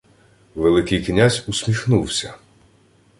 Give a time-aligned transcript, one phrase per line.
[0.55, 2.33] Великий князь усміхнувся: